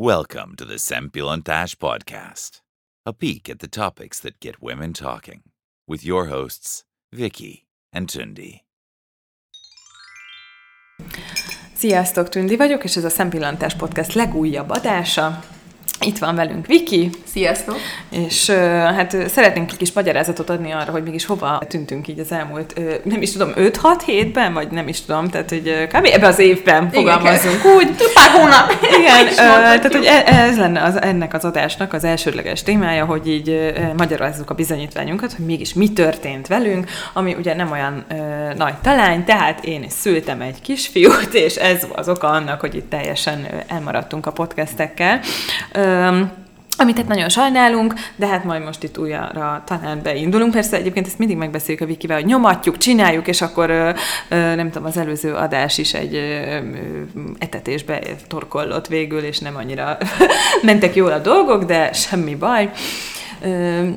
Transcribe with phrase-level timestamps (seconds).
[0.00, 2.60] Welcome to the Sempilontash Podcast,
[3.04, 5.40] a peek at the topics that get women talking,
[5.88, 8.60] with your hosts, Vicky and Tundi.
[11.74, 15.40] Sziasztok, Tündi vagyok, és ez a Szempillantás Podcast legújabb adása.
[16.00, 17.10] Itt van velünk Viki.
[17.32, 17.76] Sziasztok!
[18.10, 18.50] És
[18.96, 23.22] hát szeretnénk egy kis magyarázatot adni arra, hogy mégis hova tűntünk így az elmúlt, nem
[23.22, 26.08] is tudom, 5-6 hétben, vagy nem is tudom, tehát hogy kb.
[26.12, 27.74] ebbe az évben fogalmazunk Igen.
[27.76, 27.88] úgy.
[28.14, 28.72] Pár hónap!
[28.98, 33.48] Igen, tehát hogy e- ez lenne az, ennek az adásnak az elsődleges témája, hogy így
[33.48, 38.04] uh, magyarázzuk a bizonyítványunkat, hogy mégis mi történt velünk, ami ugye nem olyan
[38.56, 42.90] nagy talány, tehát én is szültem egy kisfiút, és ez az oka annak, hogy itt
[42.90, 45.20] teljesen elmaradtunk a podcastekkel.
[46.80, 50.52] Amit hát nagyon sajnálunk, de hát majd most itt újra talán beindulunk.
[50.52, 53.94] Persze egyébként ezt mindig megbeszéljük a Vikivel, hogy nyomatjuk, csináljuk, és akkor
[54.28, 56.14] nem tudom, az előző adás is egy
[57.38, 59.96] etetésbe torkollott végül, és nem annyira
[60.62, 62.70] mentek jól a dolgok, de semmi baj.
[63.42, 63.88] Ö,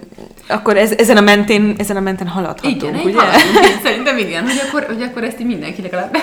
[0.48, 3.16] akkor ez, ezen, a mentén, ezen a mentén haladhatunk, Igen, ugye?
[3.16, 3.66] haladunk.
[3.84, 6.18] Szerintem igen, hogy akkor, hogy akkor ezt így mindenki legalább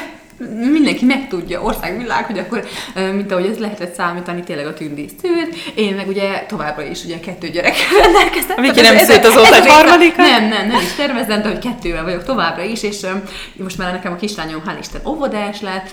[0.71, 5.55] mindenki megtudja, országvilág, hogy akkor, mint ahogy ez lehetett számítani, tényleg a tündi szült.
[5.75, 8.57] Én meg ugye továbbra is ugye kettő gyerek rendelkeztem.
[8.57, 10.17] Tehát nem szült ez egy harmadikat?
[10.17, 13.01] Nem, nem, nem is tervezem, de hogy kettővel vagyok továbbra is, és
[13.57, 15.91] most már nekem a kislányom, hál' Isten, óvodás lett,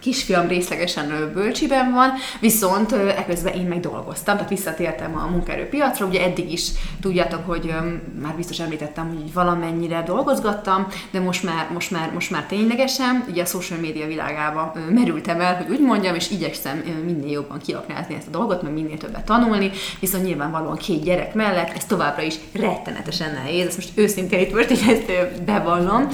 [0.00, 6.52] kisfiam részlegesen bölcsiben van, viszont eközben én meg dolgoztam, tehát visszatértem a munkaerőpiacra, ugye eddig
[6.52, 6.68] is
[7.00, 7.74] tudjátok, hogy
[8.22, 13.42] már biztos említettem, hogy valamennyire dolgozgattam, de most már, most már, most már ténylegesen, ugye
[13.42, 18.26] a social media világába merültem el, hogy úgy mondjam, és igyekszem minél jobban kiaknázni ezt
[18.26, 23.32] a dolgot, meg minél többet tanulni, viszont nyilvánvalóan két gyerek mellett ez továbbra is rettenetesen
[23.32, 26.08] nehéz, ezt most őszintén itt volt, így ezt bevallom,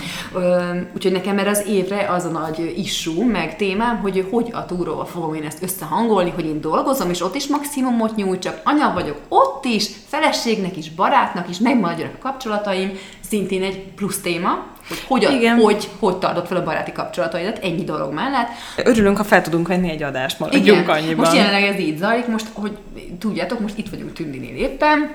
[0.94, 5.06] úgyhogy nekem erre az évre az a nagy issue, meg témám, hogy hogy a túróval
[5.06, 9.64] fogom én ezt összehangolni, hogy én dolgozom, és ott is maximumot nyújtsak, anya vagyok ott
[9.64, 12.98] is, feleségnek is, barátnak is, megmaradjanak a kapcsolataim,
[13.28, 15.58] szintén egy plusz téma, hogy hogyan, Igen.
[15.58, 18.48] hogy, hogy tartod fel a baráti kapcsolataidat ennyi dolog mellett.
[18.76, 21.16] Örülünk, ha fel tudunk venni egy adást, maradjunk annyiban.
[21.16, 22.78] most jelenleg ez így zajlik, most, hogy
[23.18, 25.10] tudjátok, most itt vagyunk Tündinél éppen,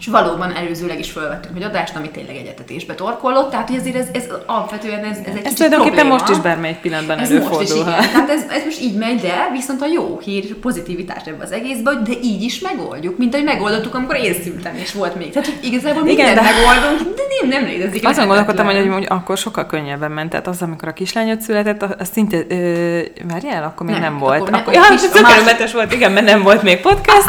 [0.00, 4.06] és valóban előzőleg is felvettünk egy adást, ami tényleg egyetetésbe torkollott, tehát hogy ezért ez,
[4.12, 7.98] ez alapvetően ez, ez egy Ez tulajdonképpen most is bármelyik pillanatban Ez most is előfordulhat.
[8.00, 8.10] igen.
[8.12, 11.94] Tehát ez, ez most így megy, de viszont a jó hír, pozitivitás ebbe az egészben,
[11.96, 15.30] hogy de így is megoldjuk, mint ahogy megoldottuk, amikor én szültem, és volt még.
[15.32, 18.06] Tehát hogy igazából Igen, mindent de- megoldunk, de nem, nem létezik.
[18.08, 20.30] Azon gondolkodtam, hogy, hogy akkor sokkal könnyebben ment.
[20.30, 22.36] Tehát az, amikor a kislányod született, az szinte...
[22.48, 24.40] Ö, várjál, akkor még nem, Nem, volt.
[24.40, 27.26] akkor Akkor, ja, a tökéletes volt, igen, mert nem volt még podcast,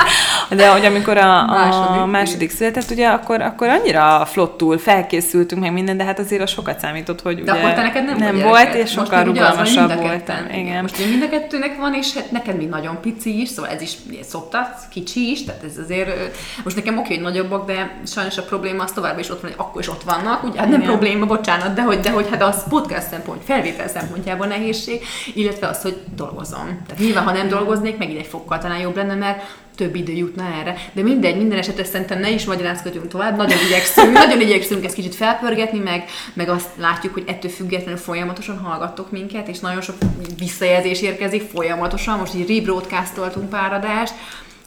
[0.50, 2.12] de hogy amikor a, a második, Második.
[2.12, 6.80] második született, ugye, akkor, akkor annyira flottul felkészültünk meg minden, de hát azért az sokat
[6.80, 10.50] számított, hogy De ugye akkor te neked nem, nem volt, és sokkal rugalmasabb a voltam.
[10.54, 10.82] Igen.
[10.82, 13.82] Most ugye mind a kettőnek van, és hát neked még nagyon pici is, szóval ez
[13.82, 18.38] is ilyen szoktat, kicsi is, tehát ez azért, most nekem oké, hogy nagyobbak, de sajnos
[18.38, 20.82] a probléma az továbbra is ott van, hogy akkor is ott vannak, ugye hát nem
[20.82, 20.92] Igen.
[20.92, 25.02] probléma, bocsánat, de hogy, de hogy hát az podcast szempont, felvétel szempontjából nehézség,
[25.34, 26.82] illetve az, hogy dolgozom.
[26.88, 29.44] Tehát nyilván, ha nem dolgoznék, megint egy fokkal talán jobb lenne, mert
[29.82, 30.76] több idő jutna erre.
[30.94, 35.16] De mindegy, minden esetre szerintem ne is magyarázkodjunk tovább, nagyon igyekszünk, nagyon igyekszünk ezt kicsit
[35.16, 36.04] felpörgetni, meg,
[36.34, 39.96] meg azt látjuk, hogy ettől függetlenül folyamatosan hallgattok minket, és nagyon sok
[40.38, 44.14] visszajelzés érkezik folyamatosan, most így rebroadcastoltunk pár adást,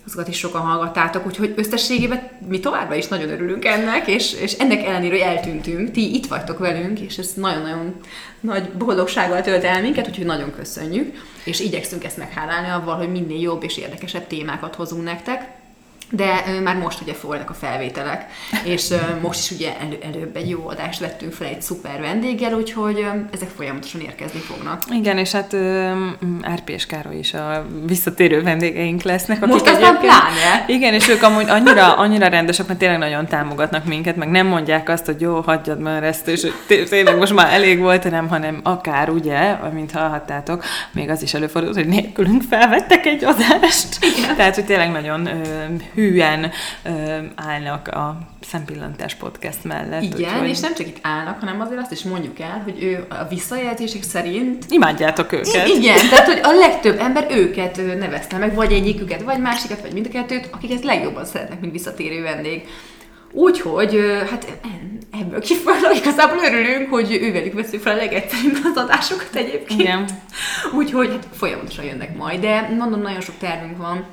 [0.06, 4.84] azokat is sokan hallgattátok, úgyhogy összességében mi továbbra is nagyon örülünk ennek, és, és ennek
[4.87, 7.94] ellenére, hogy eltűntünk, ti itt vagytok velünk, és ez nagyon-nagyon
[8.41, 13.41] nagy boldogsággal tölt el minket, úgyhogy nagyon köszönjük, és igyekszünk ezt meghálálni avval, hogy minél
[13.41, 15.62] jobb és érdekesebb témákat hozunk nektek.
[16.10, 18.25] De ö, már most ugye folynak a felvételek,
[18.65, 22.53] és ö, most is ugye elő, előbb egy jó adást vettünk fel egy szuper vendéggel,
[22.54, 24.82] úgyhogy ö, ezek folyamatosan érkezni fognak.
[24.91, 25.56] Igen, és hát
[26.54, 29.42] RP és Károly is a visszatérő vendégeink lesznek.
[29.42, 30.65] akik Most aztán pláne.
[30.66, 34.88] Igen, és ők amúgy annyira, annyira rendesek, mert tényleg nagyon támogatnak minket, meg nem mondják
[34.88, 36.47] azt, hogy jó, hagyjad már ezt, és
[36.88, 41.75] tényleg most már elég volt, nem, hanem akár ugye, mint hallhattátok, még az is előfordult,
[41.75, 43.98] hogy nélkülünk felvettek egy adást.
[44.00, 44.36] Igen.
[44.36, 45.28] Tehát, hogy tényleg nagyon
[45.95, 46.51] hűen
[46.85, 46.91] ö,
[47.35, 50.03] állnak a Szempillantás podcast mellett.
[50.03, 53.07] Igen, úgyhogy és nem csak itt állnak, hanem azért azt is mondjuk el, hogy ő
[53.09, 55.69] a visszajelzések szerint Imádjátok őket.
[55.69, 59.93] I- Igen, tehát hogy a legtöbb ember őket nevezte meg, vagy egyiküket, vagy másikat, vagy
[59.93, 62.67] mind a kettőt, akiket legjobban szeretnek, mint visszatérő vendég.
[63.37, 64.01] Úgyhogy,
[64.31, 64.59] hát
[65.21, 69.81] ebből kifolyólag igazából örülünk, hogy ővelük veszünk fel a legegyszerűbb az adásokat egyébként.
[69.81, 70.05] Igen.
[70.75, 74.05] Úgyhogy hát folyamatosan jönnek majd, de mondom, nagyon sok tervünk van,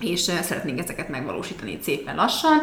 [0.00, 2.62] és szeretnénk ezeket megvalósítani szépen lassan.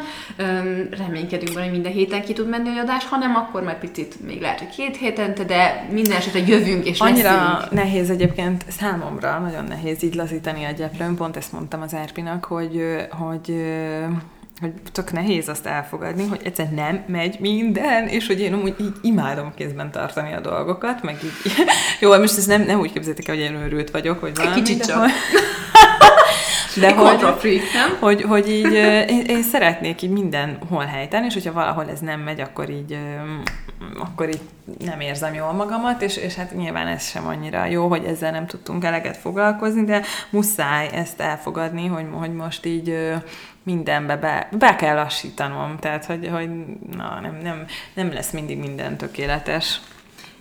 [0.89, 4.41] Reménykedünk benne, hogy minden héten ki tud menni a adás, hanem akkor már picit még
[4.41, 7.71] lehet, hogy két hétente, de minden esetre jövünk és Annyira leszünk.
[7.71, 12.81] nehéz egyébként számomra, nagyon nehéz így lazítani a gyeplőn, pont ezt mondtam az Árpinak, hogy,
[13.09, 13.55] hogy
[14.61, 18.93] hogy tök nehéz azt elfogadni, hogy egyszer nem megy minden, és hogy én amúgy így
[19.01, 21.51] imádom kézben tartani a dolgokat, meg így,
[22.01, 24.85] jó, most ezt nem, nem úgy képzeljétek el, hogy én őrült vagyok, vagy valami, kicsit
[24.85, 25.05] csak.
[26.79, 27.97] De hogy, freak, nem?
[27.99, 28.73] hogy, hogy így
[29.09, 32.97] én, én szeretnék így mindenhol helyten, és hogyha valahol ez nem megy, akkor így,
[33.97, 34.41] akkor így
[34.79, 38.45] nem érzem jól magamat, és, és hát nyilván ez sem annyira jó, hogy ezzel nem
[38.45, 43.15] tudtunk eleget foglalkozni, de muszáj ezt elfogadni, hogy, hogy most így
[43.63, 46.49] mindenbe be, be kell lassítanom, tehát hogy, hogy
[46.97, 49.79] na, nem, nem, nem lesz mindig minden tökéletes.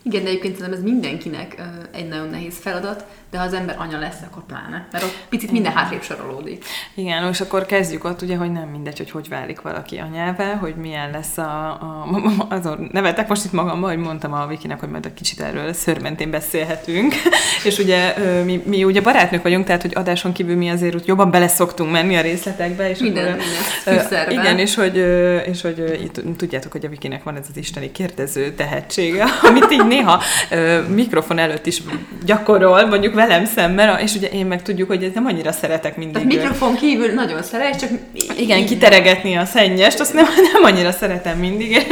[0.06, 1.62] Igen, de egyébként szerintem ez mindenkinek
[1.92, 4.88] egy nagyon nehéz feladat, de ha az ember anya lesz, akkor pláne.
[4.92, 6.64] Mert ott picit minden hátrébb sorolódik.
[6.94, 10.74] Igen, és akkor kezdjük ott, ugye, hogy nem mindegy, hogy hogy válik valaki anyává, hogy
[10.74, 11.68] milyen lesz a...
[11.70, 12.06] a
[12.56, 16.30] azon nevetek most itt magamban, hogy mondtam a Vikinek, hogy majd egy kicsit erről szörmentén
[16.30, 17.14] beszélhetünk.
[17.68, 18.14] és ugye
[18.44, 22.16] mi, mi, ugye barátnők vagyunk, tehát hogy adáson kívül mi azért úgy jobban beleszoktunk menni
[22.16, 22.90] a részletekbe.
[22.90, 23.42] És Minden, akkor,
[23.86, 24.30] minden.
[24.30, 24.96] Igen, és hogy,
[25.46, 29.86] és hogy itt, tudjátok, hogy a Vikinek van ez az isteni kérdező tehetsége, amit így
[29.96, 31.82] néha ö, mikrofon előtt is
[32.25, 36.14] gyakorol, mondjuk velem szemben, és ugye én meg tudjuk, hogy ez nem annyira szeretek mindig.
[36.14, 37.88] Tehát mikrofon kívül nagyon szeret, csak
[38.38, 41.87] igen, így- kiteregetni a szennyest, azt nem, nem annyira szeretem mindig,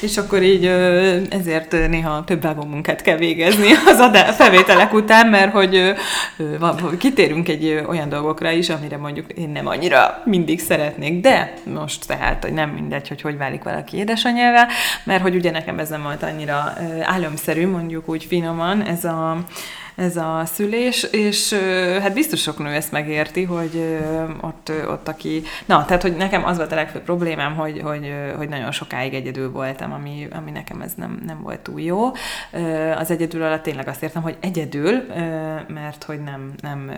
[0.00, 5.52] és akkor így ö, ezért néha több munkát kell végezni az adá, felvételek után, mert
[5.52, 5.90] hogy ö,
[6.36, 11.52] ö, kitérünk egy ö, olyan dolgokra is, amire mondjuk én nem annyira mindig szeretnék, de
[11.74, 14.66] most tehát, hogy nem mindegy, hogy hogy válik valaki édesanyjává,
[15.04, 17.00] mert hogy ugye nekem ez nem volt annyira ö,
[17.48, 19.44] álomszerű, mondjuk úgy finoman, ez a
[19.96, 21.52] ez a szülés, és
[22.00, 24.00] hát biztos sok nő ezt megérti, hogy
[24.40, 25.42] ott, ott aki...
[25.66, 29.50] Na, tehát, hogy nekem az volt a legfőbb problémám, hogy, hogy, hogy nagyon sokáig egyedül
[29.50, 32.10] voltam, ami, ami nekem ez nem, nem volt túl jó.
[32.96, 35.06] Az egyedül alatt tényleg azt értem, hogy egyedül,
[35.68, 36.90] mert hogy nem, nem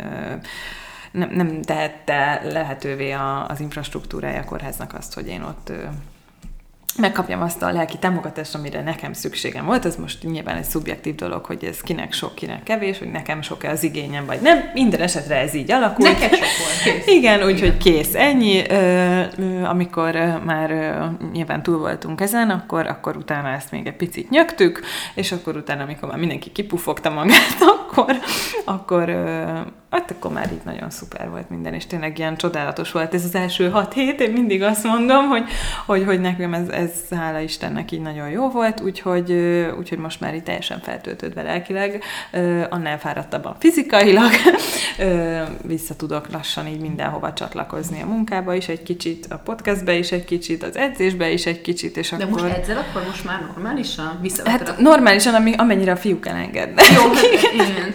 [1.11, 5.73] nem, nem tehette lehetővé a, az infrastruktúrája a kórháznak azt, hogy én ott
[6.99, 9.85] megkapjam azt a lelki támogatást, amire nekem szükségem volt.
[9.85, 13.71] Ez most nyilván egy szubjektív dolog, hogy ez kinek sok, kinek kevés, hogy nekem sok-e
[13.71, 14.71] az igényem, vagy nem.
[14.75, 16.13] Minden esetre ez így alakult.
[16.13, 17.15] Neked sok volt, kész.
[17.15, 18.63] Igen, úgyhogy kész, ennyi.
[19.65, 20.71] Amikor már
[21.33, 24.81] nyilván túl voltunk ezen, akkor, akkor utána ezt még egy picit nyögtük,
[25.15, 28.17] és akkor utána, amikor már mindenki kipufogta magát, akkor,
[28.65, 29.11] akkor,
[29.91, 33.35] hát akkor már így nagyon szuper volt minden, és tényleg ilyen csodálatos volt ez az
[33.35, 35.45] első hat hét, én mindig azt mondom, hogy,
[35.87, 39.33] hogy, hogy nekem ez, ez hála Istennek így nagyon jó volt, úgyhogy,
[39.79, 42.03] úgyhogy most már így teljesen feltöltődve lelkileg,
[42.69, 44.31] annál fáradtabban fizikailag,
[45.63, 50.25] vissza tudok lassan így mindenhova csatlakozni a munkába is egy kicsit, a podcastbe is egy
[50.25, 52.43] kicsit, az edzésbe is egy kicsit, és De akkor...
[52.43, 54.19] most edzel, akkor most már normálisan?
[54.21, 56.85] Visszavetted Hát normálisan, ami, amennyire a fiúk elengednek.
[56.95, 57.95] Jó, hát, igen.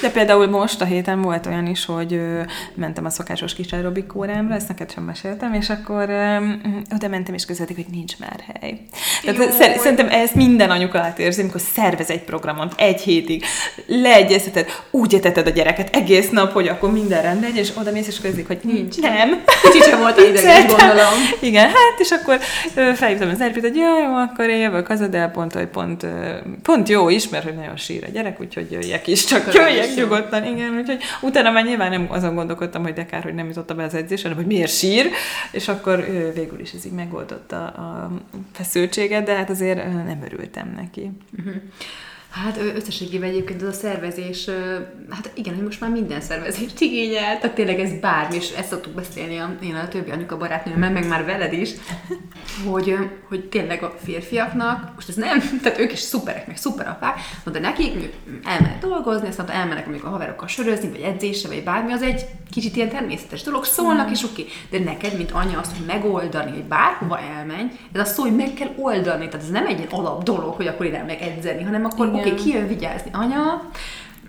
[0.00, 2.20] De például most a héten volt olyan is, hogy
[2.74, 6.02] mentem a szokásos kis aerobik órámra, ezt neked sem meséltem, és akkor
[6.94, 8.80] oda mentem, és közölték, hogy nincs már hely.
[9.24, 13.44] Tehát szer- szerintem ez minden anyuka átérzi, amikor szervez egy programot egy hétig,
[13.86, 18.06] leegyezteted, úgy eteted a gyereket egész nap, hogy akkor minden rendben legyen, és oda mész,
[18.06, 18.98] és közlik, hogy nincs.
[19.00, 19.42] Nem.
[19.62, 21.12] Kicsit sem volt ideges, gondolom.
[21.40, 22.38] Igen, hát és akkor
[22.94, 26.06] felhívtam az Erpit, hogy jaj, jó, akkor én jövök haza, de pont, hogy pont,
[26.62, 30.44] pont jó is, mert hogy nagyon sír a gyerek, úgyhogy jöjjek is, csak jöjjek nyugodtan,
[30.44, 33.84] igen, úgyhogy utána már nyilván nem azon gondolkodtam, hogy de kár, hogy nem jutott be
[33.84, 35.10] az edzés, hanem hogy miért sír,
[35.52, 38.12] és akkor végül is ez így megoldotta a
[38.52, 41.10] feszültséget, de hát azért nem örültem neki.
[42.30, 44.50] Hát összességében egyébként ez a szervezés,
[45.10, 48.92] hát igen, hogy most már minden szervezést igényel, tehát tényleg ez bármi, és ezt szoktuk
[48.92, 51.70] beszélni a, én a többi anyuka barátnőmmel, meg már veled is,
[52.66, 52.96] hogy,
[53.28, 57.18] hogy tényleg a férfiaknak, most ez nem, tehát ők is szuperek, meg szuperapák,
[57.52, 58.12] de nekik
[58.44, 62.76] elmenek dolgozni, aztán elmennek mondjuk a haverokkal sörözni, vagy edzésre, vagy bármi, az egy kicsit
[62.76, 67.18] ilyen természetes dolog, szólnak, és oké, de neked, mint anya, azt, hogy megoldani, hogy bárhova
[67.18, 70.54] elmenj, ez a szó, hogy meg kell oldani, tehát ez nem egy ilyen alap dolog,
[70.54, 72.19] hogy akkor én elmegyek edzeni, hanem akkor Igen.
[72.20, 73.70] Oké, ki jön vigyázni, anya,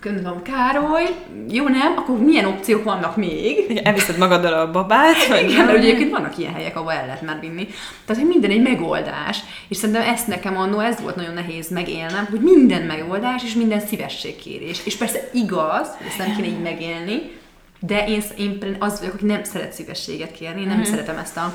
[0.02, 1.04] gondolom Károly,
[1.48, 3.80] jó nem, akkor milyen opciók vannak még?
[3.84, 7.22] Elviszed magaddal a babát, vagy Igen, mert ugye egyébként vannak ilyen helyek, ahol el lehet
[7.22, 7.66] már vinni.
[8.04, 9.38] Tehát, hogy minden egy megoldás.
[9.68, 13.80] És szerintem ezt nekem annó ez volt nagyon nehéz megélnem, hogy minden megoldás és minden
[13.80, 14.80] szívességkérés.
[14.84, 17.40] És persze igaz, ezt nem kéne így megélni,
[17.80, 20.82] de én, én az vagyok, aki nem szeret szívességet kérni, nem mm.
[20.82, 21.52] szeretem ezt a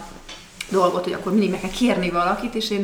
[0.70, 2.84] dolgot, hogy akkor mindig meg kell kérni valakit, és én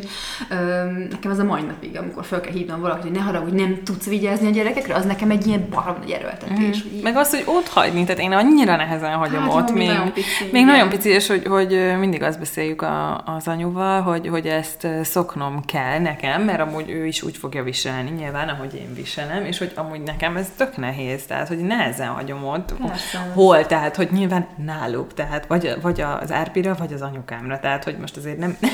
[0.49, 3.83] öm, nekem ez a mai napig, amikor fel kell hívnom valakit, hogy ne haragudj, nem
[3.83, 6.83] tudsz vigyázni a gyerekekre, az nekem egy ilyen barom nagy erőltetés.
[6.83, 7.01] Mm.
[7.01, 10.27] Meg az, hogy ott hagyni, tehát én annyira nehezen hagyom Hát, ott, még, nagyon pici,
[10.43, 10.65] még igen.
[10.65, 15.65] nagyon pici, és hogy, hogy mindig azt beszéljük a, az anyuval, hogy, hogy ezt szoknom
[15.65, 19.71] kell nekem, mert amúgy ő is úgy fogja viselni, nyilván, ahogy én viselem, és hogy
[19.75, 22.73] amúgy nekem ez tök nehéz, tehát hogy nehezen hagyom ott.
[22.87, 23.31] Persze.
[23.33, 27.97] Hol, tehát hogy nyilván náluk, tehát vagy, vagy az árpira, vagy az anyukámra, tehát hogy
[27.97, 28.71] most azért nem, nem,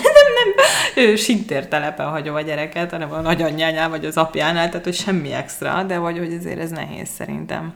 [0.95, 5.83] nem sintértelepen hagyom a gyereket, hanem a nagyanyjánál, vagy az apjánál, tehát hogy semmi extra,
[5.83, 7.73] de vagy hogy azért ez nehéz szerintem.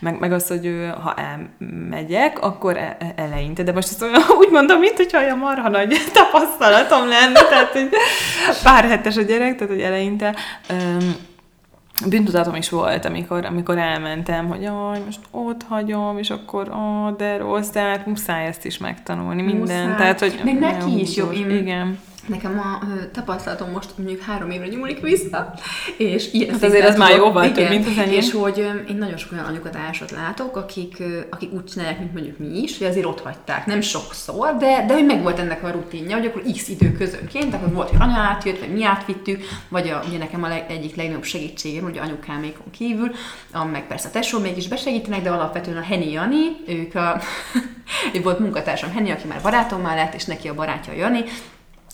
[0.00, 4.50] Meg, meg az, hogy ha elmegyek, akkor e- e- eleinte, de most ezt olyan, úgy
[4.50, 7.88] mondom, mint hogyha olyan marha nagy tapasztalatom lenne, tehát hogy
[8.62, 10.34] pár hetes a gyerek, tehát hogy eleinte
[10.70, 11.30] um,
[12.08, 17.36] bűntudatom is volt, amikor, amikor elmentem, hogy jaj, most ott hagyom, és akkor ó, de
[17.36, 19.60] rossz, de hát muszáj ezt is megtanulni, minden.
[19.60, 19.96] Muszáj.
[19.96, 21.98] Tehát, hogy Meg neki is jó, én- Igen.
[22.26, 25.54] Nekem a ö, tapasztalatom most mondjuk három évre nyúlik vissza,
[25.96, 28.18] és ilyen Hát azért az már jóval több, igen, mint az enyém.
[28.18, 29.76] És hogy ö, én nagyon sok olyan anyukat
[30.10, 33.80] látok, akik, ö, akik úgy csinálják, mint mondjuk mi is, hogy azért ott hagyták, nem
[33.80, 37.88] sokszor, de, de hogy megvolt ennek a rutinja, hogy akkor x idő közönként, akkor volt,
[37.88, 41.84] hogy anya átjött, vagy mi átvittük, vagy a, ugye nekem a leg, egyik legnagyobb segítségem,
[41.84, 43.10] ugye anyukámékon kívül,
[43.52, 47.20] a, meg persze a tesó még is besegítenek, de alapvetően a Heni Jani, ők a,
[48.22, 51.24] volt munkatársam Heni, aki már barátommá lett, és neki a barátja Jani,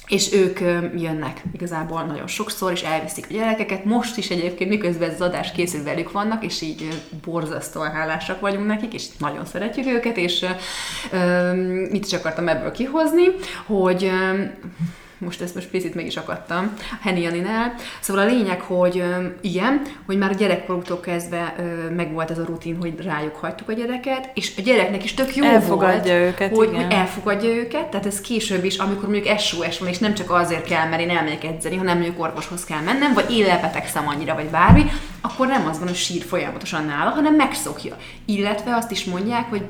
[0.09, 0.61] és ők
[1.01, 3.85] jönnek igazából nagyon sokszor, és elviszik a gyerekeket.
[3.85, 6.89] Most is egyébként, miközben ez az adás készül velük vannak, és így
[7.25, 10.47] borzasztóan hálásak vagyunk nekik, és nagyon szeretjük őket, és
[11.91, 13.27] mit is akartam ebből kihozni,
[13.67, 14.11] hogy
[15.19, 17.75] most ezt most picit meg is akadtam, Henny Janinál.
[18.01, 19.05] Szóval a lényeg, hogy
[19.41, 21.55] igen, hogy már a gyerekkoruktól kezdve
[21.97, 25.45] megvolt ez a rutin, hogy rájuk hagytuk a gyereket, és a gyereknek is tök jó
[25.45, 26.85] Elfogadja volt, őket, hogy, igen.
[26.85, 30.67] hogy elfogadja őket, tehát ez később is, amikor mondjuk SOS van, és nem csak azért
[30.67, 34.49] kell, mert én elmegyek edzeni, hanem mondjuk orvoshoz kell mennem, vagy én lebetegszem annyira, vagy
[34.49, 34.85] bármi,
[35.21, 37.97] akkor nem az van, hogy sír folyamatosan nála, hanem megszokja.
[38.25, 39.63] Illetve azt is mondják, hogy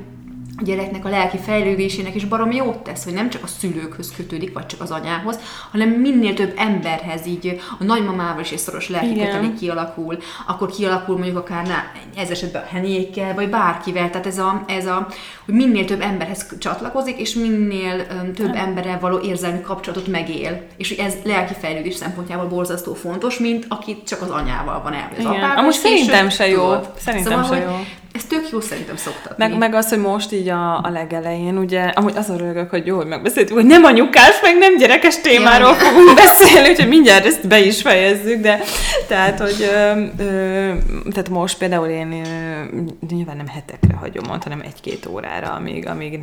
[0.59, 4.53] a gyereknek a lelki fejlődésének is baromi jót tesz, hogy nem csak a szülőkhöz kötődik,
[4.53, 5.39] vagy csak az anyához,
[5.71, 11.15] hanem minél több emberhez, így a nagymamával is egy szoros lelki kötelék kialakul, akkor kialakul
[11.15, 11.83] mondjuk akár na,
[12.21, 15.07] ez esetben a henékkel, vagy bárkivel, tehát ez a, ez a,
[15.45, 20.61] hogy minél több emberhez csatlakozik, és minél um, több emberrel való érzelmi kapcsolatot megél.
[20.77, 25.07] És hogy ez lelki fejlődés szempontjából borzasztó fontos, mint aki csak az anyával van el,
[25.09, 25.57] vagy az apával.
[25.57, 26.73] Amúgy szerintem se jó.
[26.97, 27.79] Szerintem se hogy jó.
[28.11, 29.47] Ez tök jó szerintem szoktatni.
[29.47, 32.95] Meg, meg az, hogy most így a, a legelején, ugye, amúgy azon rögök, hogy jó,
[32.95, 35.75] hogy megbeszéltük, hogy nem anyukás, meg nem gyerekes témáról Ja.
[35.75, 38.59] fogunk beszélni, úgyhogy mindjárt ezt be is fejezzük, de
[39.07, 40.71] tehát, hogy ö, ö,
[41.11, 46.19] tehát most például én ö, nyilván nem hetekre hagyom ott, hanem egy-két órára, amíg, amíg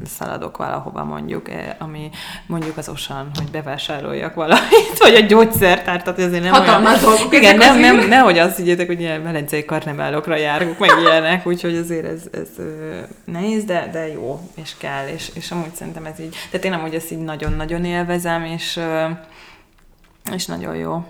[0.00, 1.46] elszaladok valahova mondjuk,
[1.78, 2.10] ami
[2.46, 7.16] mondjuk az osan, hogy bevásároljak valamit, vagy a gyógyszertárt, tehát azért nem Hatalmas olyan...
[7.16, 10.90] dolgok Igen, nem, nem, nehogy azt higgyétek, hogy ilyen velencei karneválokra járunk, meg
[11.22, 12.48] ilyenek, úgyhogy azért ez, ez
[13.24, 16.94] nehéz, de, de jó, és kell, és, és amúgy szerintem ez így, tehát én amúgy
[16.94, 18.80] ezt így nagyon-nagyon élvezem, és,
[20.34, 21.04] és nagyon jó.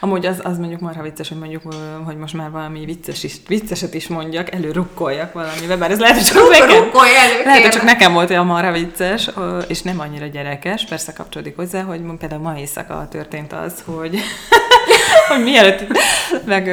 [0.00, 1.62] Amúgy az, az mondjuk marha vicces, hogy mondjuk,
[2.04, 6.24] hogy most már valami vicces is, vicceset is mondjak, előrukkoljak valamivel, bár ez lehet, hogy
[6.24, 9.30] csak nekem, elő, lehet, hogy csak nekem volt olyan marha vicces,
[9.68, 14.18] és nem annyira gyerekes, persze kapcsolódik hozzá, hogy például ma éjszaka történt az, hogy
[15.28, 15.84] hogy mielőtt
[16.44, 16.66] meg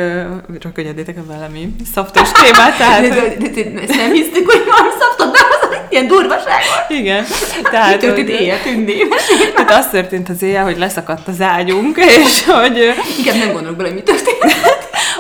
[0.61, 4.89] rökönyedétek a valami szaftos témát, tehát De, de, de, de, ezt nem hisztük, hogy valami
[4.99, 9.07] szaftot behozod, ilyen durvaság igen, Mi tehát, történt hogy, éjjel tündé?
[9.55, 13.89] tehát az történt az éjjel, hogy leszakadt az ágyunk, és hogy Igen, nem gondolok bele,
[13.89, 14.55] hogy mi történt.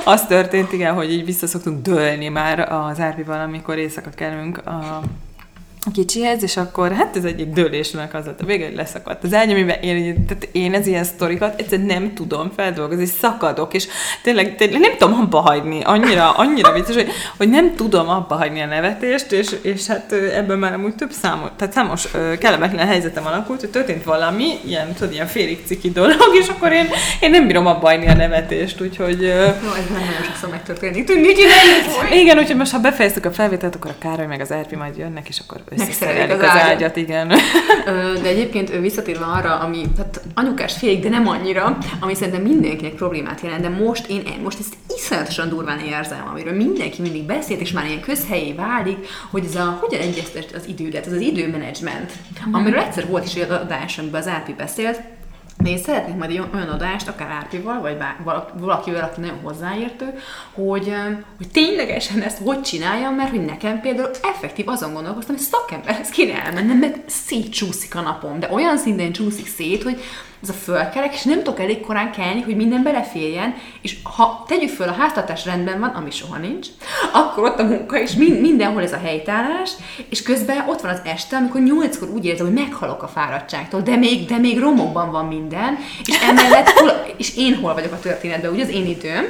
[0.03, 5.01] az történt, igen, hogy így visszaszoktunk dőlni már az árpival, amikor éjszaka kelünk a
[5.91, 9.51] kicsihez, és akkor hát ez egyik dőlésnek az lett a vége, hogy leszakadt az ágy,
[9.51, 13.87] amiben én, tehát én ez ilyen sztorikat egyszerűen nem tudom feldolgozni, szakadok, és
[14.23, 18.61] tényleg, tényleg nem tudom abba hagyni, annyira, annyira vicces, hogy, hogy nem tudom abba hagyni
[18.61, 22.87] a nevetést, és, és hát ö, ebből már amúgy több számos, tehát számos ö, kellemetlen
[22.87, 26.87] helyzetem alakult, hogy történt valami, ilyen, tudod, ilyen félig ciki dolog, és akkor én,
[27.19, 31.07] én nem bírom abba hagyni a nevetést, úgyhogy ö, Jó, ez nem nagyon sokszor megtörténik.
[31.07, 32.13] Csináljuk!
[32.13, 35.27] igen, úgyhogy most ha befejeztük a felvételt, akkor a Károly meg az Erpi majd jönnek,
[35.27, 36.63] és akkor Megszerelik az az ágyat.
[36.63, 37.27] ágyat, igen.
[38.21, 43.41] De egyébként visszatérve arra, ami tehát anyukás félig, de nem annyira, ami szerintem mindenkinek problémát
[43.41, 47.85] jelent, de most én most ezt iszonyatosan durván érzem, amiről mindenki mindig beszélt, és már
[47.85, 52.11] ilyen közhelyé válik, hogy ez a, hogyan egyeztet az idődet, ez az időmenedzsment,
[52.51, 55.01] amiről egyszer volt is egy adás, amiben az Árpi beszélt,
[55.57, 58.15] de én szeretnék majd olyan adást, akár Árpival, vagy bár,
[58.53, 60.13] valakivel, aki nagyon hozzáértő,
[60.53, 60.93] hogy,
[61.37, 66.43] hogy ténylegesen ezt hogy csináljam, mert hogy nekem például effektív azon gondolkoztam, hogy szakemberhez kéne
[66.43, 70.01] elmennem, mert szétcsúszik a napom, de olyan szinten csúszik szét, hogy
[70.49, 74.69] ez a fölkerek, és nem tudok elég korán kelni, hogy minden beleférjen, és ha tegyük
[74.69, 76.67] föl, a háztartás rendben van, ami soha nincs,
[77.13, 79.71] akkor ott a munka, és mind, mindenhol ez a helytállás,
[80.09, 83.95] és közben ott van az este, amikor nyolckor úgy érzem, hogy meghalok a fáradtságtól, de
[83.95, 86.69] még, de még romokban van minden, és emellett,
[87.17, 89.25] és én hol vagyok a történetben, ugye az én időm,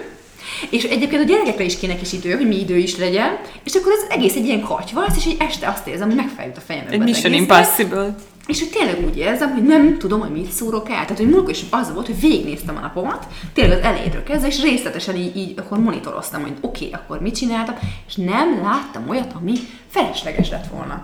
[0.70, 3.92] és egyébként a gyerekekre is kéne is idő, hogy mi idő is legyen, és akkor
[3.92, 6.92] ez egész egy ilyen katyvasz, és egy este azt érzem, hogy megfejült a fejembe.
[6.92, 8.16] Egy Mission Impossible.
[8.48, 11.02] És hogy tényleg úgy érzem, hogy nem tudom, hogy mit szúrok el.
[11.02, 14.62] Tehát, hogy múltkor is az volt, hogy végignéztem a napomat, tényleg az elejétől kezdve, és
[14.62, 17.76] részletesen így, így akkor monitoroztam, hogy oké, okay, akkor mit csináltam,
[18.08, 19.54] és nem láttam olyat, ami
[19.88, 21.00] felesleges lett volna.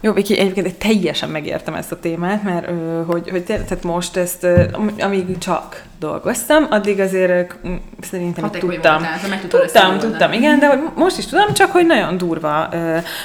[0.00, 2.70] Jó, Viki, egyébként teljesen megértem ezt a témát, mert
[3.06, 4.46] hogy, hogy tehát most ezt,
[4.98, 7.56] amíg csak dolgoztam, addig azért
[8.00, 8.68] szerintem tudtam.
[8.68, 9.00] Voltál,
[9.48, 12.68] tudtam, tudtam, igen, de hogy most is tudom, csak hogy nagyon durva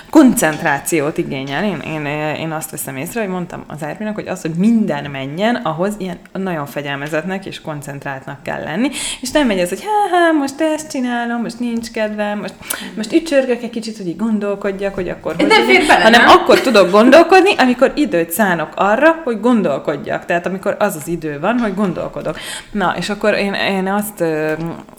[0.10, 1.63] koncentrációt igényel.
[1.63, 2.05] Én, én,
[2.36, 6.17] én azt veszem észre, hogy mondtam az Árpinak, hogy az, hogy minden menjen, ahhoz ilyen
[6.34, 8.89] nagyon fegyelmezetnek és koncentráltnak kell lenni,
[9.22, 12.53] és nem megy ez, hogy ha most ezt csinálom, most nincs kedvem, most,
[12.96, 16.29] most ücsörgök egy kicsit, hogy így gondolkodjak, hogy akkor hogy nem fér bele, hanem nem?
[16.29, 20.25] akkor tudok gondolkodni, amikor időt szánok arra, hogy gondolkodjak.
[20.25, 22.38] Tehát amikor az az idő van, hogy gondolkodok.
[22.71, 24.51] Na, és akkor én, én azt, ö,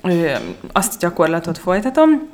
[0.03, 0.33] ö,
[0.73, 2.29] azt gyakorlatot folytatom,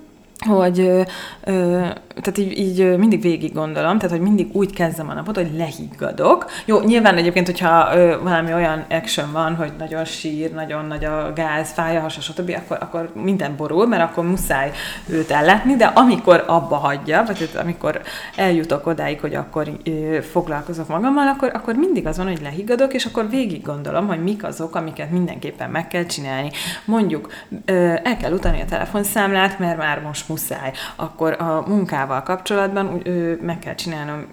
[0.44, 1.06] hogy
[1.44, 1.86] ö,
[2.20, 6.50] tehát így, így mindig végig gondolom, tehát hogy mindig úgy kezdem a napot, hogy lehiggadok.
[6.64, 11.32] Jó, nyilván egyébként, hogyha ö, valami olyan action van, hogy nagyon sír, nagyon nagy a
[11.34, 14.70] gáz, fáj hasa, stb., akkor, akkor minden borul, mert akkor muszáj
[15.06, 18.00] őt ellátni, de amikor abba hagyja, vagy tehát amikor
[18.36, 23.04] eljutok odáig, hogy akkor ö, foglalkozok magammal, akkor, akkor mindig az van, hogy lehiggadok, és
[23.04, 26.50] akkor végig gondolom, hogy mik azok, amiket mindenképpen meg kell csinálni.
[26.84, 27.32] Mondjuk
[27.64, 30.72] ö, el kell utalni a telefonszámlát, mert már most muszáj.
[30.96, 34.26] Akkor a munkával kapcsolatban ö, meg kell csinálnom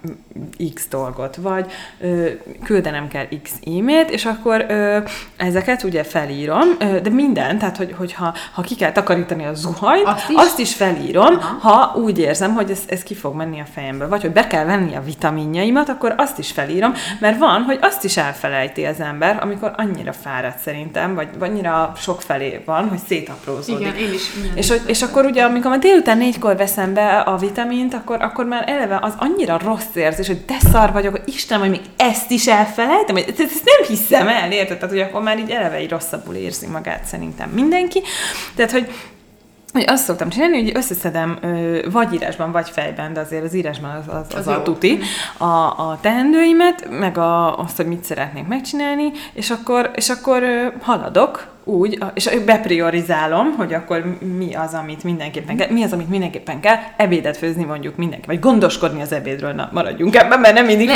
[0.74, 2.26] X dolgot, vagy ö,
[2.64, 4.98] küldenem kell X e-mailt, és akkor ö,
[5.36, 10.06] ezeket ugye felírom, ö, de minden, tehát hogy, hogyha ha ki kell takarítani a zuhajt,
[10.06, 11.68] azt is, azt is felírom, Aha.
[11.68, 14.64] ha úgy érzem, hogy ez, ez ki fog menni a fejemből, vagy hogy be kell
[14.64, 19.38] venni a vitaminjaimat, akkor azt is felírom, mert van, hogy azt is elfelejti az ember,
[19.42, 23.86] amikor annyira fáradt szerintem, vagy, vagy annyira sok felé van, hogy szétaprózódik.
[23.86, 24.30] Igen, én is.
[24.54, 28.64] És, és akkor ugye, amikor ma délután négykor veszem be a vitamint, akkor, akkor már
[28.66, 32.46] eleve az annyira rossz érzés, hogy de szar vagyok, hogy Isten, hogy még ezt is
[32.46, 34.78] elfelejtem, hogy ezt nem hiszem el, érted?
[34.78, 38.02] Tehát, hogy akkor már így eleve így rosszabbul érzi magát szerintem mindenki.
[38.54, 38.88] Tehát, hogy
[39.72, 41.38] hogy azt szoktam csinálni, hogy összeszedem
[41.90, 44.98] vagy írásban, vagy fejben, de azért az írásban az, az, az, az a tuti,
[45.36, 51.46] a, a teendőimet, meg a, azt, hogy mit szeretnék megcsinálni, és akkor, és akkor haladok,
[51.64, 56.76] úgy, és bepriorizálom, hogy akkor mi az, amit mindenképpen kell, mi az, amit mindenképpen kell,
[56.96, 60.88] ebédet főzni mondjuk mindenki, vagy gondoskodni az ebédről, na maradjunk ebben, mert nem mindig.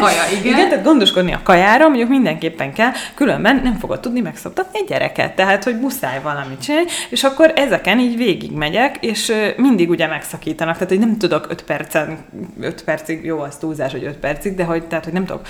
[0.00, 0.54] Kaja, igen.
[0.54, 0.68] igen.
[0.68, 5.64] tehát gondoskodni a kajára, mondjuk mindenképpen kell, különben nem fogod tudni megszoktatni egy gyereket, tehát,
[5.64, 10.98] hogy muszáj valamit csinálni, és akkor ezeken így végigmegyek, és mindig ugye megszakítanak, tehát, hogy
[10.98, 12.18] nem tudok 5 percen,
[12.60, 15.46] 5 percig, jó, az túlzás, hogy 5 percig, de hogy, tehát, hogy nem tudok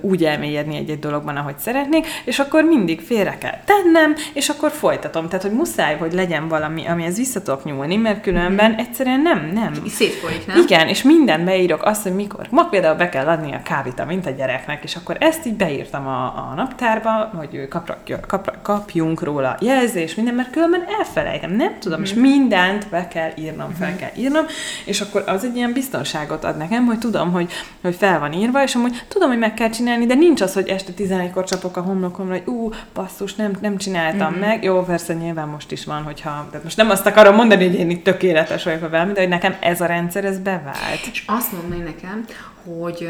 [0.00, 5.28] úgy elmélyedni egy-egy dologban, ahogy szeretnék, és akkor mindig félre kell tennem, és akkor folytatom.
[5.28, 8.78] Tehát, hogy muszáj, hogy legyen valami, amihez vissza tudok nyúlni, mert különben mm.
[8.78, 9.72] egyszerűen nem, nem.
[9.88, 10.56] Szétfolyik, nem?
[10.56, 12.46] Igen, és minden beírok azt, hogy mikor.
[12.50, 16.24] Ma például be kell adni a kávitamint a gyereknek, és akkor ezt így beírtam a,
[16.24, 22.02] a naptárba, hogy kapra, kapra, kapjunk róla jelzés, minden, mert különben elfelejtem, nem tudom, mm.
[22.02, 23.78] és mindent be kell írnom, mm.
[23.78, 23.98] fel mhm.
[23.98, 24.44] kell írnom,
[24.84, 28.62] és akkor az egy ilyen biztonságot ad nekem, hogy tudom, hogy, hogy fel van írva,
[28.62, 31.80] és amúgy tudom, hogy meg kell csinálni, de nincs az, hogy este 11-kor csapok a
[31.80, 34.40] homlokomra, hogy ú, basszus, nem, nem csináltam mm-hmm.
[34.40, 34.64] meg.
[34.64, 37.90] Jó, persze nyilván most is van, hogyha, de most nem azt akarom mondani, hogy én
[37.90, 41.00] itt tökéletes vagyok velem, de hogy nekem ez a rendszer, ez bevált.
[41.12, 42.24] És azt mondom nekem,
[42.64, 43.08] hogy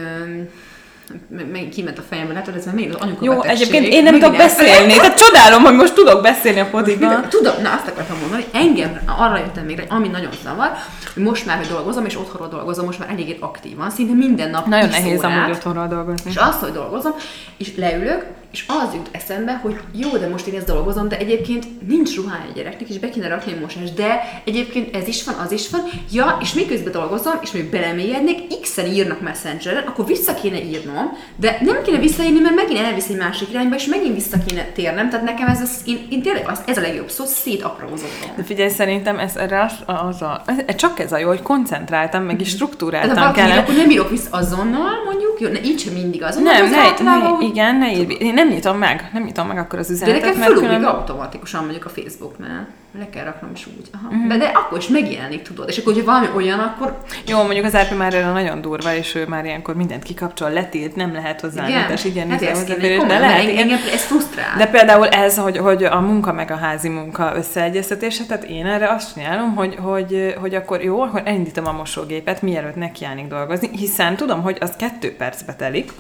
[1.53, 4.37] meg kiment a fejembe, látod, ez már még az anyuka Jó, egyébként én nem tudok
[4.37, 7.29] beszélni, tehát csodálom, hogy most tudok beszélni a podikban.
[7.29, 10.71] Tudom, na azt akartam mondani, hogy engem arra jöttem még, ami nagyon zavar,
[11.15, 14.67] hogy most már, hogy dolgozom, és otthonról dolgozom, most már eléggé aktívan, szinte minden nap
[14.67, 16.31] Nagyon nehéz amúgy otthonról dolgozni.
[16.31, 17.13] És azt, hogy dolgozom,
[17.57, 21.89] és leülök, és az jut eszembe, hogy jó, de most én ezt dolgozom, de egyébként
[21.89, 25.35] nincs ruhája a gyereknek, és be kéne rakni a mosás, de egyébként ez is van,
[25.35, 25.81] az is van,
[26.13, 31.59] ja, és miközben dolgozom, és még belemélyednék, x-en írnak Messengeren, akkor vissza kéne írnom, de
[31.61, 35.25] nem kéne visszaírni, mert megint elvisz egy másik irányba, és megint vissza kéne térnem, tehát
[35.25, 38.33] nekem ez, az, én, én tényleg az, ez a legjobb szó, szétaprózódom.
[38.37, 42.23] De figyelj, szerintem ez erre az, az a, ez, csak ez a jó, hogy koncentráltam,
[42.23, 43.61] meg is struktúráltam kellene.
[43.61, 46.37] Akkor nem írok vissza azonnal, mondjuk, Jó, ne, így sem mindig az.
[46.37, 49.79] Nem, ne, általában ne, igen, ne írj, én nem nyitom meg, nem nyitom meg akkor
[49.79, 50.95] az De üzenetet, nekem mert felugrik különben...
[50.95, 52.69] automatikusan mondjuk a Facebooknál.
[52.99, 53.87] Le kell raknom is úgy.
[53.93, 54.15] Aha.
[54.15, 54.29] Mm.
[54.29, 55.69] De, de akkor is megjelenik, tudod.
[55.69, 59.15] És akkor, hogyha valami olyan, akkor Jó, mondjuk az RP már erre nagyon durva, és
[59.15, 62.97] ő már ilyenkor mindent kikapcsol, letilt, nem lehet hozzá, és igen, hát ez, kéne, de
[62.97, 63.63] komolyan, lehet, mert igen.
[63.63, 64.57] engem ez frusztrál.
[64.57, 68.89] De például ez, hogy, hogy a munka meg a házi munka összeegyeztetése, tehát én erre
[68.89, 74.17] azt csinálom, hogy, hogy, hogy akkor jó, akkor elindítom a mosógépet, mielőtt nekiállnék dolgozni, hiszen
[74.17, 75.93] tudom, hogy az kettő percbe telik,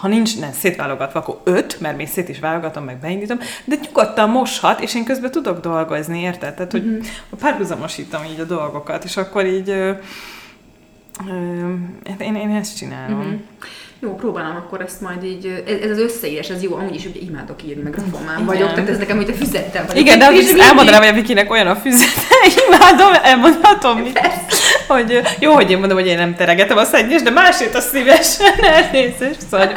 [0.00, 4.30] ha nincs nem szétválogatva, akkor öt, mert még szét is válogatom, meg beindítom, de nyugodtan
[4.30, 6.54] moshat, és én közben tudok dolgozni, érted?
[6.54, 7.04] Tehát, hogy uh-huh.
[7.40, 9.90] párhuzamosítom így a dolgokat, és akkor így ö,
[11.28, 11.74] ö,
[12.08, 13.18] hát én, én ezt csinálom.
[13.18, 13.40] Uh-huh.
[14.02, 17.20] Jó, próbálom akkor ezt majd így, ez, ez az összeírás, ez jó, amúgy is ugye
[17.20, 18.44] imádok írni, meg Igen.
[18.44, 20.02] vagyok, tehát ez nekem, hogy a füzettem vagyok.
[20.02, 22.22] Igen, de mindig- elmondanám, hogy a Vikinek olyan a füzete,
[22.66, 24.20] imádom, elmondhatom, mit,
[24.90, 28.54] hogy jó, hogy én mondom, hogy én nem teregetem a szennyes, de másért a szívesen
[28.74, 29.72] elnézést, szóval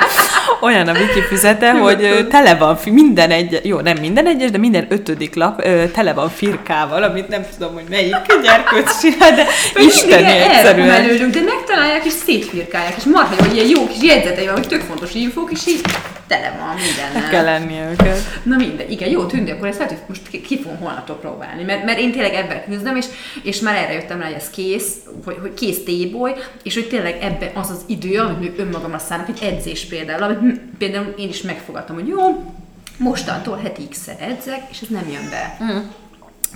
[0.61, 4.85] olyan a Viki füzete, hogy tele van, minden egy, jó, nem minden egyes, de minden
[4.89, 5.61] ötödik lap
[5.93, 9.45] tele van firkával, amit nem tudom, hogy melyik gyerkőc csinál, de
[9.75, 11.31] isteni egyszerűen.
[11.31, 15.13] De megtalálják és szétfirkálják, és marha hogy ilyen jó kis jegyzetei van, hogy tök fontos
[15.13, 15.81] infók, és így
[16.27, 17.29] tele van mindennel.
[17.29, 18.22] Kell lennie őket.
[18.43, 21.85] Na minden, igen, jó tűnt, akkor ezt lehet, hogy most ki, fogom holnaptól próbálni, mert,
[21.85, 23.05] mert én tényleg ebben küzdöm, és,
[23.43, 27.17] és már erre jöttem rá, hogy ez kész, hogy, hogy kész téboly, és hogy tényleg
[27.21, 31.41] ebben az az idő, amit még önmagamra szánok, egy edzés például, amit például én is
[31.41, 32.53] megfogadtam, hogy jó,
[32.97, 35.57] mostantól heti x edzek, és ez nem jön be.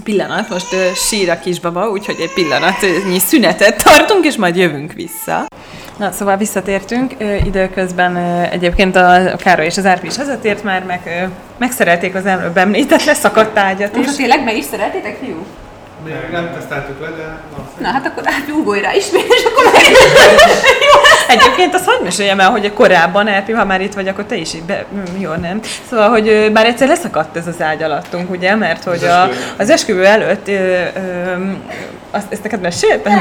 [0.04, 5.48] Pillanat, most ö, sír a kisbaba, úgyhogy egy pillanatnyi szünetet tartunk, és majd jövünk vissza.
[5.98, 7.14] Na, szóval visszatértünk.
[7.46, 8.18] Időközben
[8.52, 13.58] egyébként a Károly és az Árpi is hazatért már, meg megszerelték az előbb említett leszakadt
[13.58, 14.06] ágyat is.
[14.06, 15.46] Most tényleg meg is szeretétek, fiú?
[16.06, 17.24] Még nem teszteltük le, de
[17.56, 19.82] na, Na hát akkor át ugolj rá ismét, és akkor meg...
[21.28, 24.54] Egyébként azt hogy meséljem el, hogy korábban, Erpi, ha már itt vagy, akkor te is
[24.54, 24.86] így be...
[24.96, 25.60] mm, Jó, nem.
[25.90, 28.56] Szóval, hogy már egyszer leszakadt ez az ágy alattunk, ugye?
[28.56, 29.46] Mert hogy Az a, esküvő.
[29.58, 30.82] az esküvő előtt, ö, ö,
[32.12, 33.14] azt, ezt neked meséltem?
[33.14, 33.20] Ne.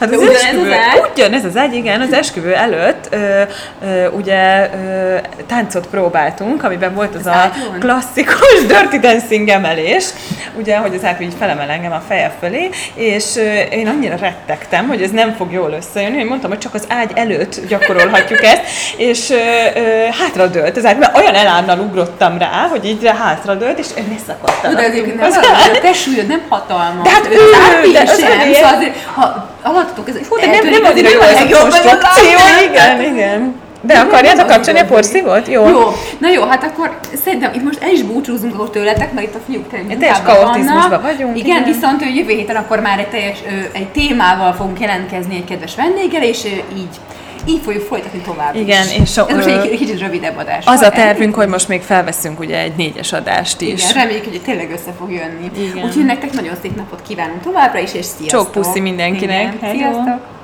[0.00, 1.02] Hát az esküvő, az ágy?
[1.14, 3.42] ugyanez az ágy, igen, az esküvő előtt ö,
[3.84, 7.78] ö, ugye ö, táncot próbáltunk, amiben volt az, Az a ágyon?
[7.78, 10.04] klasszikus Dirty Dancing emelés,
[10.58, 14.88] ugye, hogy az Árpi így felemel engem a feje fölé, és ö, én annyira rettegtem,
[14.88, 17.29] hogy ez nem fog jól összejönni, hogy mondtam, hogy csak az ágy előtt
[17.68, 18.62] gyakorolhatjuk ezt,
[18.96, 19.34] és ö,
[19.80, 19.80] ö,
[20.20, 25.32] hátradőlt ágy, mert olyan elánnal ugrottam rá, hogy így hátradőlt, és leszakadt Oda egyébként nem
[25.32, 25.76] ágy.
[25.76, 27.02] a te súlyod nem hatalmas.
[27.04, 27.38] De hát Az ő,
[27.74, 31.08] árpi de az sem, övé- szóval azért, ha alattatok ez, Hú, de nem, nem annyira
[31.10, 32.38] jó ez a konstrukció,
[32.70, 33.54] igen, igen.
[33.82, 35.48] De akarjátok kapcsolni a porszívót?
[35.48, 35.68] Jó.
[35.68, 39.34] Jó, na jó, hát akkor szerintem itt most el is búcsúzunk akkor tőletek, mert itt
[39.34, 41.72] a fiúk tényleg Teljes kaotizmusban vagyunk, Igen, igen.
[41.74, 43.38] viszont ő jövő héten akkor már egy, teljes,
[43.72, 46.44] egy témával fogunk jelentkezni egy kedves vendéggel, és
[46.76, 46.96] így,
[47.46, 48.98] így fogjuk folytatni tovább Igen, is.
[48.98, 50.64] és so- Ez most egy kicsit rövidebb adás.
[50.66, 53.82] Az a tervünk, hogy most még felveszünk ugye egy négyes adást is.
[53.82, 55.50] Igen, reméljük, hogy tényleg össze fog jönni.
[55.70, 55.84] Igen.
[55.84, 58.28] Úgyhogy nektek nagyon szép napot kívánunk továbbra is, és sziasztok!
[58.40, 59.40] Csók puszi mindenkinek.
[59.54, 59.78] Igen, Hello.
[59.78, 60.39] sziasztok!